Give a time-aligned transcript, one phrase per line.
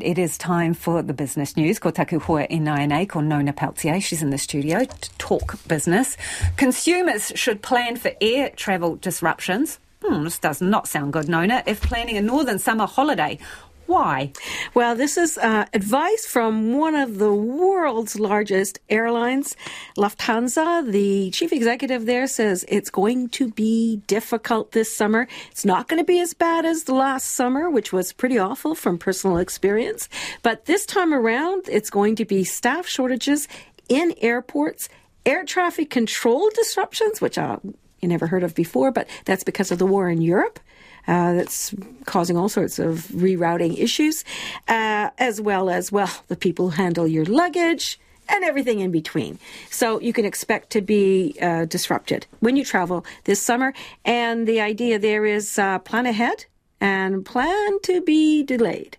[0.00, 1.78] It is time for the business news.
[1.78, 2.46] Ko taku hoa
[3.06, 4.00] ko Nona Pelletier.
[4.00, 6.16] She's in the studio to talk business.
[6.56, 9.78] Consumers should plan for air travel disruptions.
[10.02, 11.62] Hmm, this does not sound good, Nona.
[11.66, 13.38] If planning a northern summer holiday,
[13.92, 14.32] why?
[14.72, 19.54] Well, this is uh, advice from one of the world's largest airlines,
[19.98, 20.90] Lufthansa.
[20.90, 25.28] The chief executive there says it's going to be difficult this summer.
[25.50, 28.74] It's not going to be as bad as the last summer, which was pretty awful
[28.74, 30.08] from personal experience.
[30.42, 33.46] But this time around, it's going to be staff shortages
[33.90, 34.88] in airports,
[35.26, 37.58] air traffic control disruptions, which uh,
[38.00, 40.58] you never heard of before, but that's because of the war in Europe
[41.06, 41.74] uh, that's
[42.06, 44.24] causing all sorts of rerouting issues,
[44.68, 47.98] uh, as well as, well, the people who handle your luggage
[48.28, 49.38] and everything in between.
[49.70, 53.74] So you can expect to be uh, disrupted when you travel this summer.
[54.04, 56.46] And the idea there is uh, plan ahead
[56.80, 58.96] and plan to be delayed.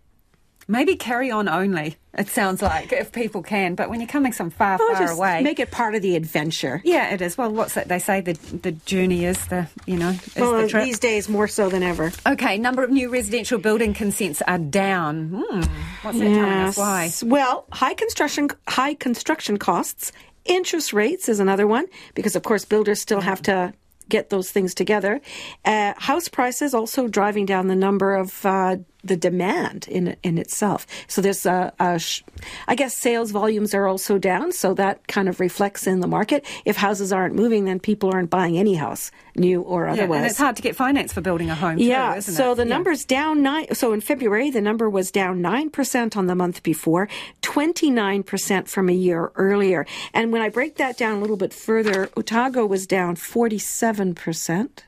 [0.68, 1.98] Maybe carry on only.
[2.16, 5.42] It sounds like if people can, but when you're coming some far, oh, far away,
[5.42, 6.80] make it part of the adventure.
[6.86, 7.38] Yeah, it is.
[7.38, 7.88] Well, what's that?
[7.88, 10.86] They say the the journey is the you know is well, the trip.
[10.86, 12.12] these days more so than ever.
[12.28, 15.30] Okay, number of new residential building consents are down.
[15.30, 15.62] Hmm.
[16.04, 16.36] What's that yes.
[16.36, 16.78] telling us?
[16.78, 17.12] Why?
[17.24, 20.12] Well, high construction high construction costs.
[20.46, 23.74] Interest rates is another one because, of course, builders still have to
[24.10, 25.22] get those things together.
[25.66, 30.88] Uh, house prices also driving down the number of uh, the demand in in itself.
[31.08, 32.24] So there's a, a sh-
[32.68, 36.46] I guess sales volumes are also down, so that kind of reflects in the market.
[36.66, 40.10] If houses aren't moving, then people aren't buying any house, new or otherwise.
[40.10, 41.78] Yeah, and it's hard to get finance for building a home.
[41.78, 42.56] Yeah, too, so it?
[42.56, 42.70] the yeah.
[42.70, 43.74] number's down nine.
[43.76, 47.10] So in February, the number was down nine percent on the month before,
[47.42, 49.86] twenty nine percent from a year earlier.
[50.14, 54.16] And when I break that down a little bit further, Otago was down forty seven
[54.16, 54.86] percent,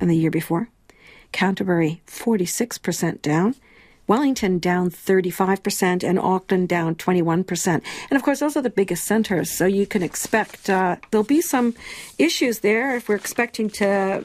[0.00, 0.68] and the year before.
[1.32, 3.54] Canterbury 46% down.
[4.06, 7.66] Wellington down 35% and Auckland down 21%.
[7.68, 11.40] And of course, those are the biggest centres, so you can expect uh, there'll be
[11.40, 11.74] some
[12.18, 14.24] issues there if we're expecting to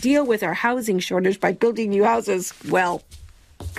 [0.00, 2.54] deal with our housing shortage by building new houses.
[2.68, 3.02] Well,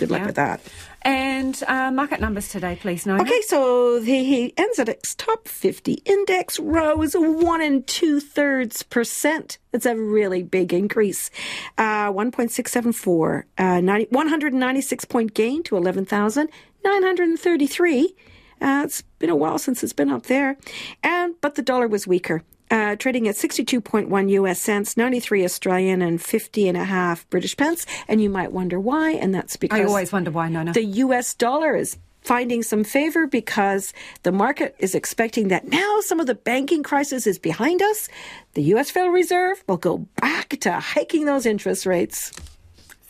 [0.01, 0.25] good luck yeah.
[0.25, 0.61] with that.
[1.03, 3.21] And uh, market numbers today, please, Nona.
[3.21, 9.59] Okay, so the NZX top 50 index rose one and two thirds percent.
[9.73, 11.29] It's a really big increase.
[11.77, 18.15] Uh, 1.674, uh, 90, 196 point gain to 11,933.
[18.61, 20.57] Uh, it's been a while since it's been up there.
[21.03, 26.21] And, but the dollar was weaker uh, trading at 62.1 US cents, 93 Australian, and
[26.21, 27.85] 50 and a half British pence.
[28.07, 30.71] And you might wonder why, and that's because I always wonder why, no, no.
[30.71, 33.93] The US dollar is finding some favor because
[34.23, 38.07] the market is expecting that now some of the banking crisis is behind us.
[38.53, 42.31] The US Federal Reserve will go back to hiking those interest rates.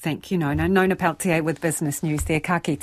[0.01, 0.67] Thank you, Nona.
[0.67, 2.39] Nona Pelletier with Business News there.
[2.39, 2.59] Ka